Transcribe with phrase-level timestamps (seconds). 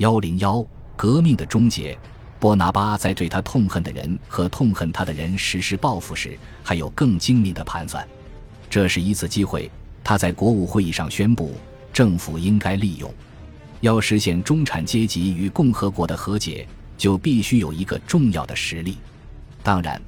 [0.00, 0.64] 幺零幺，
[0.96, 1.96] 革命的终结。
[2.38, 8.06] 波拿巴在对他痛恨的人和痛恨他的人实施报复时，还有更精明的盘算。
[8.70, 9.70] 这是一次机会，
[10.02, 11.54] 他在国务会议上宣布，
[11.92, 13.12] 政府应该利用。
[13.82, 18.96] 要实现中产阶级与共和国的和解，就必须有一个重要的实力。
[19.62, 20.00] 当然，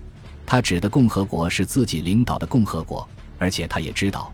[0.46, 3.06] 他指的共和国是自己领导的共和国，
[3.38, 4.32] 而且他也知道。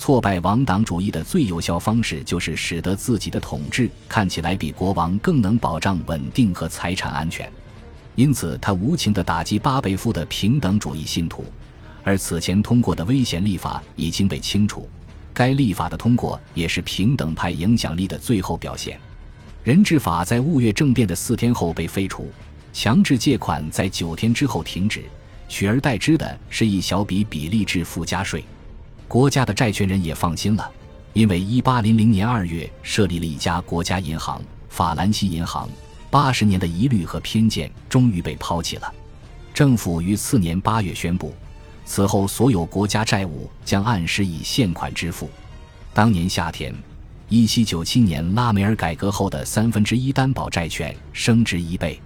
[0.00, 7.52] 挫败王党主义的最有效方式，就是使得自己的统治看起来比国王更能保障稳定和财产安全。
[8.14, 11.44] 因此，他无情地打击巴贝夫的平等主义信徒，
[12.02, 14.88] 而此前通过的危险立法已经被清除。
[15.34, 18.98] 该立法的通过也是平等派影响力的最后表现。
[19.62, 22.30] 人质法在雾月政变的四天后被废除，
[22.72, 25.04] 强制借款在九天之后停止，
[25.46, 28.42] 取而代之的是一小笔比例制附加税。
[29.10, 30.70] 国家的债权人也放心了，
[31.14, 35.68] 因为1800年2月设立了一家国家银行——法兰西银行。
[36.10, 38.94] 八十年的疑虑和偏见终于被抛弃了。
[39.52, 41.34] 政府于次年8月宣布，
[41.84, 45.28] 此后所有国家债务将按时以现款支付。
[45.92, 46.72] 当年夏天
[47.30, 52.00] ，1797年拉梅尔改革后的三分之一担保债券升值一倍。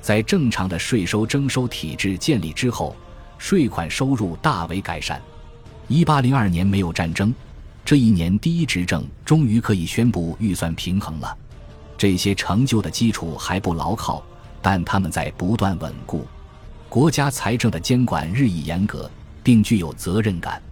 [0.00, 2.96] 在正常的税收征收体制建立之后，
[3.38, 5.22] 税款收入大为改善。
[5.90, 7.34] 一八零二年没有战争，
[7.84, 11.36] 这一年第一执政终于可以宣布预算平衡了。
[11.98, 14.22] 这些成就的基础还不牢靠，
[14.62, 16.24] 但他们在不断稳固。
[16.88, 19.10] 国家财政的监管日益严格，
[19.42, 20.62] 并具有责任感。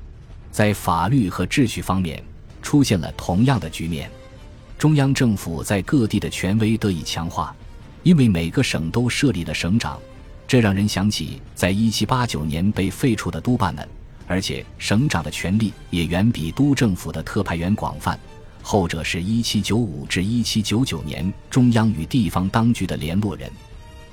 [0.53, 2.23] 在法律和秩序方面，
[2.63, 4.09] 出现了同样的局面。
[4.79, 7.53] 中央政府在各地的权威得以强化，
[8.05, 9.99] 因为每个省都设立了省长，
[10.47, 13.89] 这让人想起在一七八九年被废除的督办们。
[14.29, 18.17] 而且省长的权力也远比督政府的特派员广泛，
[18.63, 23.51] 后者是一七九五至一七九九年中央与地方当局的联络人。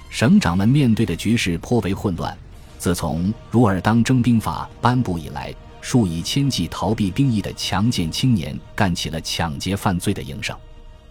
[0.09, 2.35] 省长们面对的局势颇为混乱。
[2.77, 10.55] 自从如尔当征兵法颁布以来，数以千计逃避兵役的强健青年干起了抢劫犯罪的营生。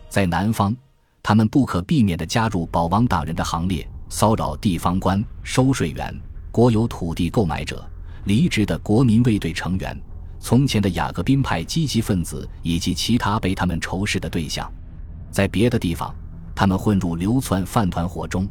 [0.08, 0.74] 在南方，
[1.22, 6.14] 他们不可避免地加入保王党人的行列，骚扰地方官、收税员、
[6.50, 7.84] 国有土地购买者。
[8.24, 9.98] 离职的国民卫队成员、
[10.40, 14.70] 从前的雅各宾派积极分子以及其他被他们仇视的对象，
[15.30, 16.14] 在别的地方，
[16.54, 18.48] 他们混入流窜饭团伙中。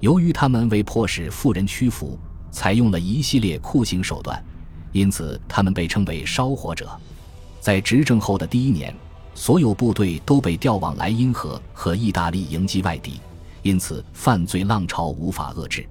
[0.00, 2.18] 由于他们为迫使富人屈服，
[2.50, 4.42] 采用了一系列酷刑手段，
[4.92, 6.90] 因此他们被称为烧火者。
[7.60, 8.94] 在执政后的第一年，
[9.34, 13.20] 所有部队都被调往莱茵河和意大利迎击外敌，
[13.62, 15.86] 因此犯罪浪潮无法遏制。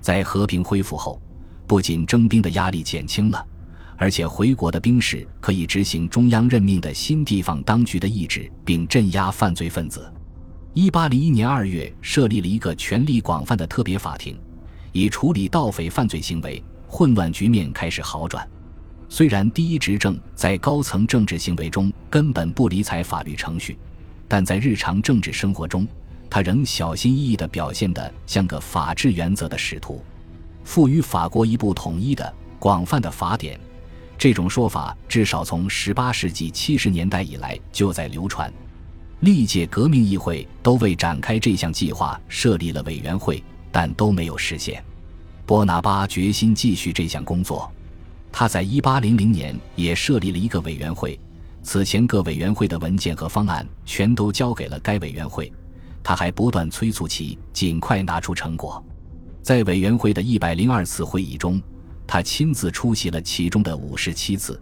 [0.00, 1.20] 在和平恢复后。
[1.66, 3.44] 不仅征兵的压力减轻了，
[3.96, 10.12] 而且回国的兵士可以执行中央任命的新地方当局的意志，并镇压犯罪分子。
[10.74, 14.38] 一八零一年二月，设立了一个权力广泛的特别法庭，
[14.92, 16.62] 以处理盗匪犯罪行为。
[16.88, 18.48] 混乱局面开始好转。
[19.08, 23.76] 虽然第一执政在高层政治行为中根本不理睬法律程序，
[24.28, 25.86] 但在日常政治生活中，
[26.30, 30.02] 他仍小心翼翼地表现得像个法治原则的使徒。
[30.66, 33.58] 赋予法国一部统一的、广泛的法典，
[34.18, 38.52] 这种说法至少从18世纪70年代以来就在流传。
[39.20, 44.84] 历届革命议会都为展开这项计划设立了委员会，但都没有实现。
[45.46, 47.70] 波拿巴决心继续这项工作，
[48.32, 51.18] 他在1800年也设立了一个委员会，
[51.62, 55.50] 此前各委员会的文件和方案全都交给了该委员会，
[56.02, 58.84] 他还不断催促其尽快拿出成果。
[59.46, 61.62] 在委员会的一百零二次会议中，
[62.04, 64.60] 他亲自出席了其中的五十七次。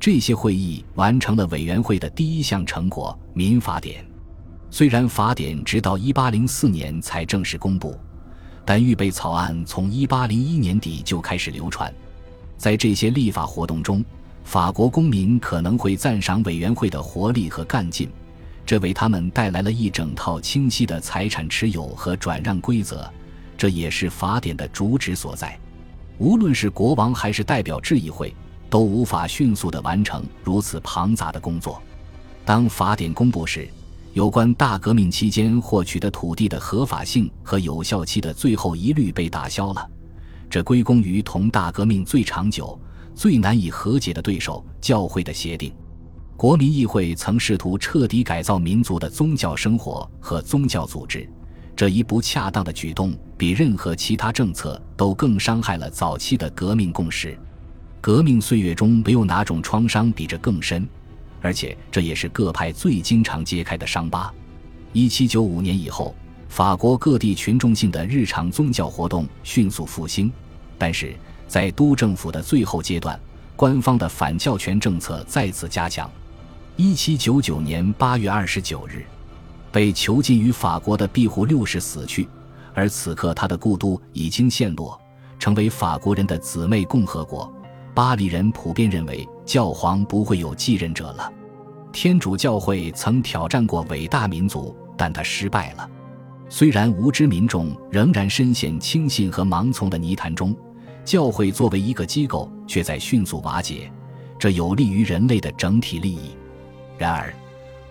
[0.00, 4.02] 这些会议完成了委员会的第一项成果——民法典。
[4.70, 8.00] 虽然法典直到一八零四年才正式公布，
[8.64, 11.94] 但预备草案从一八零一年底就开始流传。
[12.56, 14.02] 在这些立法活动中，
[14.42, 18.08] 法国公民可能会赞赏委员会的活力和干劲，
[18.64, 23.06] 这为他们带来了一整套清晰的财产持有和转让规则。
[23.64, 25.58] 这也是法典的主旨所在。
[26.18, 28.36] 无论是国王还是代表制议会，
[28.68, 31.82] 都无法迅速地完成如此庞杂的工作。
[32.44, 33.66] 当法典公布时，
[34.12, 39.90] 有关大革命期间获取的土地的合法性和有效期的最后一律被打消了。
[40.50, 42.78] 这归功于同大革命最长久、
[43.14, 45.74] 最难以和解的对手——教会的协定。
[46.36, 51.26] 国民议会曾试图彻底改造民族的宗教生活和宗教组织。
[51.76, 57.36] 这一不恰当的举动比任何其他政策都更伤害了早期的革命共识。
[58.00, 60.86] 革命岁月中没有哪种创伤比这更深，
[61.40, 64.32] 而且这也是各派最经常揭开的伤疤。
[64.92, 66.14] 一七九五年以后，
[66.48, 70.30] 法国各地群众性的日常宗教活动迅速复兴，
[70.78, 71.14] 但是
[71.48, 73.18] 在督政府的最后阶段，
[73.56, 76.08] 官方的反教权政策再次加强。
[76.76, 79.04] 一七九九年八月二十九日，
[79.74, 82.28] 被囚禁于法国的庇护六世死去，
[82.74, 84.96] 而此刻他的故都已经陷落，
[85.36, 87.52] 成为法国人的姊妹共和国。
[87.92, 91.28] 巴黎人普遍认为教皇不会有继任者了。
[91.92, 95.90] 天主教会曾挑战过伟大民族，但他失败了。
[96.48, 100.54] 虽然无知民众仍然深陷轻信和盲从的泥潭中，
[101.04, 103.90] 教会作为一个机构却在迅速瓦解，
[104.38, 106.36] 这有利于人类的整体利益。
[106.96, 107.34] 然而，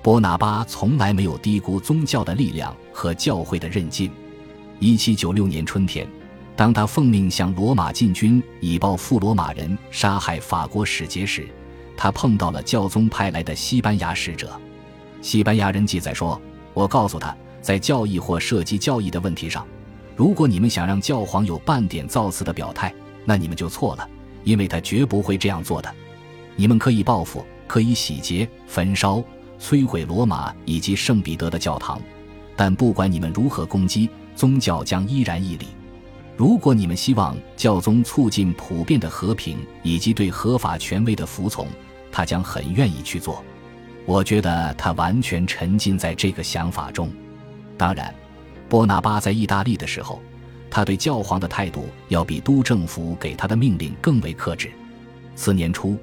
[0.04, 4.12] 波拿巴从来没有低估宗教的力量和教会的韧劲。
[4.78, 6.06] 一七九六年春天。
[6.56, 11.48] 当他奉命向罗马进军，以报复罗马人杀害法国使节时，
[11.98, 14.52] 他碰到了教宗派来的西班牙使者。
[15.20, 16.40] 西班牙人记载说
[16.76, 19.66] ：“我告诉他，在教义或涉及教义的问题上，
[20.16, 22.94] 如果你们想让教皇有半点造次的表态，
[23.26, 24.08] 那你们就错了，
[24.44, 25.92] 因为他绝不会这样做的。
[26.56, 29.24] 你们可以报复，可以洗劫、焚烧、
[29.63, 32.01] 摧毁罗马以及圣彼得的教堂，
[32.54, 35.68] 但不管你们如何攻击，宗教将依然屹立。”
[36.36, 41.68] 如果你们希望教宗促进普遍的和平以及对合法权威的服从，
[42.12, 43.42] 他将很愿意去做。
[44.06, 47.10] 我觉得他完全沉浸在这个想法中。
[47.77, 48.13] 当然，
[48.68, 50.21] 波拿巴在意大利的时候，
[50.69, 54.71] 他对教皇的态度要比督政府给他的命令更为克制。
[55.36, 55.95] 次年初，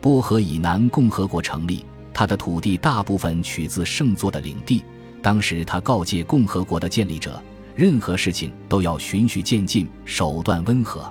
[0.00, 1.84] 波河以南共和国成立，
[2.18, 4.82] 他的土地大部分取自圣座的领地。
[5.22, 7.40] 当时他告诫共和国的建立者。
[7.76, 11.08] 任何事情都要循序渐进，手段温和，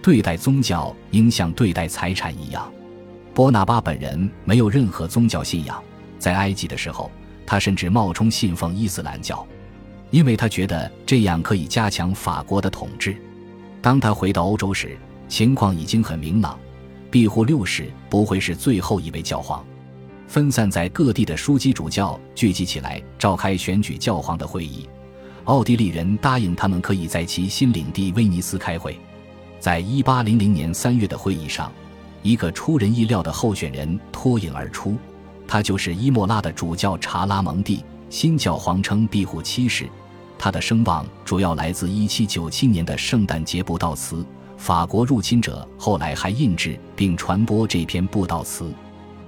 [0.00, 2.72] 对待宗教应像对待财产一样。
[3.34, 5.82] 波拿巴本人没有任何宗教信仰，
[6.16, 7.10] 在埃及的时候，
[7.44, 9.44] 他甚至冒充信奉伊斯兰教，
[10.12, 13.16] 因为他觉得这样可以加强法国的统治。
[13.82, 14.96] 当他回到欧洲时，
[15.26, 16.56] 情况已经很明朗，
[17.10, 19.66] 庇护六世不会是最后一位教皇。
[20.26, 24.88] 分散在各地的枢机主教聚集起来，召开选举教皇的会议。
[25.44, 28.98] 奥地利人答应他们可以在其新领地威尼斯开会。
[29.60, 31.72] 在一八零零年三月的会议上，
[32.22, 34.96] 一个出人意料的候选人脱颖而出，
[35.46, 37.84] 他就是伊莫拉的主教查拉蒙蒂。
[38.10, 39.88] 新教皇称庇护七世，
[40.38, 44.24] 他的声望主要来自一七九七年的圣诞节布道词。
[44.56, 48.72] 法国入侵者后来还印制并传播这篇布道词。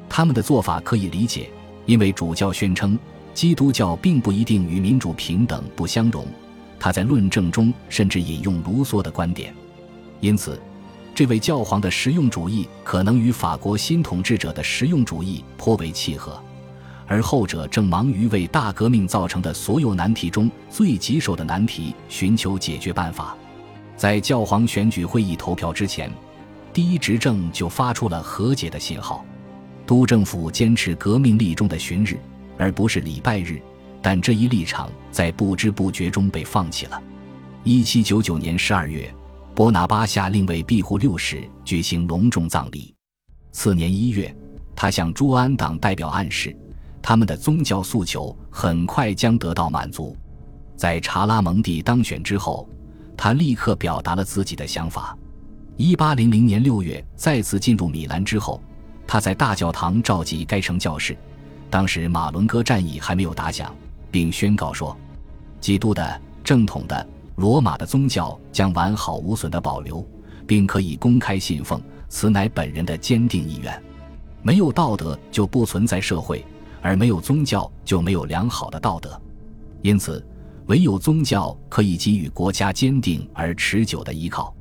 [0.09, 1.51] 他们的做法可以理解，
[1.87, 2.99] 因为主教宣称。
[3.35, 6.27] 基督教并不一定与民主平等不相容，
[6.77, 9.55] 他在论证中甚至引用卢梭的观点，
[10.19, 10.61] 因此，
[11.15, 16.43] 这位教皇的实用主义可能与法国新统治者的实用主义颇为契合，
[17.07, 23.37] 而后者正忙于为大革命造成的所有难题中最棘手的难题寻求解决办法。
[23.97, 26.11] 在教皇选举会议投票之前，
[26.73, 29.25] 第一执政就发出了和解的信号，
[29.89, 32.17] 督政府坚持革命立中的旬日。
[32.59, 33.63] 而不是礼拜日，
[34.03, 37.01] 但这一立场在不知不觉中被放弃了。
[37.63, 39.09] 一七九九年十二月，
[39.55, 42.93] 波拿巴下令为庇护六世举行隆重葬礼。
[43.53, 44.35] 次年一月，
[44.75, 46.55] 他向朱安党代表暗示，
[47.01, 50.17] 他们的宗教诉求很快将得到满足。
[50.77, 52.69] 在查拉蒙蒂当选之后，
[53.17, 55.17] 他立刻表达了自己的想法。
[55.77, 58.61] 一八零零年六月再次进入米兰之后，
[59.09, 61.17] 他在大教堂召集该城教士。
[61.71, 63.75] 当时马伦哥战役还没有打响，
[64.11, 64.95] 并宣告说
[65.61, 70.07] ：“基督的正统的罗马的宗教将完好无损的保留，
[70.47, 71.81] 并可以公开信奉。
[72.11, 73.83] 此乃本人的坚定意愿。
[74.43, 76.45] 没有道德就不存在社会，
[76.83, 79.19] 而没有宗教就没有良好的道德。
[79.81, 80.23] 因此，
[80.67, 84.55] 唯有宗教可以给予国家坚定而持久的依靠。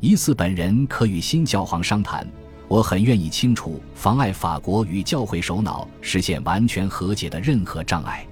[0.00, 2.28] 疑似本人可与新教皇商谈。”
[2.74, 8.26] 我很愿意清除妨碍法国与教会首脑实现完全和解的任何障碍。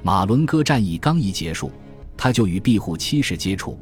[0.00, 1.72] 马伦哥战役刚一结束，
[2.16, 3.76] 他就与庇护七世接触，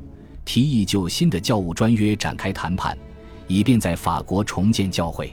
[0.47, 2.97] 提议就新的教务专约展开谈判，
[3.49, 5.31] 以便在法国重建教会。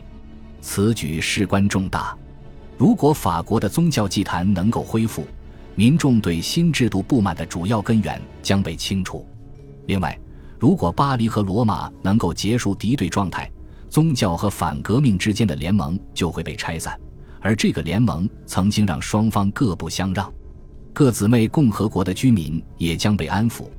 [0.60, 2.13] 此举事关重大。
[2.77, 5.25] 如果法国的宗教祭坛能够恢复，
[5.75, 9.25] 民众对新制度不满的主要根源将被清除。
[9.86, 10.20] 另外，
[10.60, 13.50] 如果巴黎和罗马能够结束敌对状态，
[13.95, 16.99] 宗教和反革命之间的联盟就会被拆散，
[17.39, 20.29] 而这个联盟曾经让双方各不相让。
[20.91, 23.69] 各姊妹共和国的居民也将被安抚，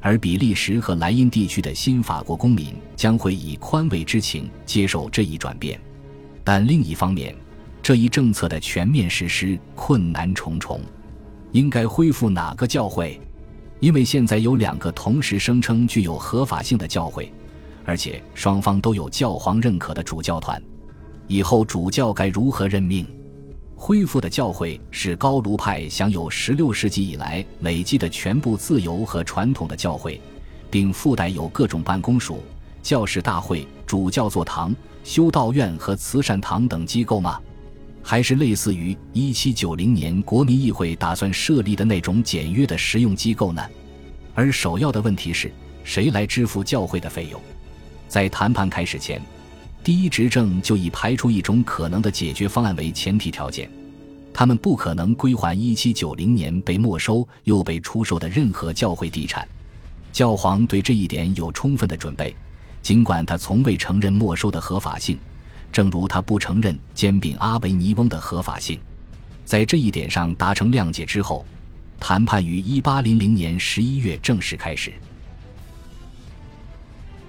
[0.00, 5.76] 而比利时和莱茵地区的新法国公民将会以宽慰之情接受这一转变。
[6.44, 7.34] 但另一方面，
[7.82, 10.80] 这一政策的全面实施困难重重。
[11.50, 13.20] 应该恢复哪个教会？
[13.80, 17.32] 因为现在有两个同时声称具有合法性的教会，
[17.84, 20.62] 而且双方都有教皇认可的主教团。
[21.26, 23.06] 以后主教该如何任命？
[23.76, 30.20] 恢复的教会是高卢派享有16世纪以来累积的全部自由和传统的教会，
[30.70, 32.38] 并附带有各种办公署、
[32.82, 37.38] 教士大会、主教座堂、修道院和慈善堂等机构吗？
[38.02, 43.62] 还是类似于1790年国民议会打算设立的那种简约的实用机构呢？
[44.34, 45.50] 而首要的问题是
[45.84, 47.40] 谁来支付教会的费用？
[48.08, 49.20] 在谈判开始前。
[49.82, 53.70] 第一执政就以排除一种可能的解决方案为前提条件，
[54.32, 59.46] 他们不可能归还1790年被没收又被出售的任何教会地产。
[60.10, 62.34] 教皇对这一点有充分的准备，
[62.80, 65.18] 尽管他从未承认没收的合法性，
[65.70, 68.78] 正如他不承认兼并阿维尼翁的合法性。
[69.44, 71.44] 在这一点上达成谅解之后，
[72.00, 74.92] 谈判于1800年11月正式开始。